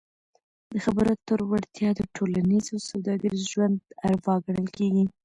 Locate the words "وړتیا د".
1.51-2.01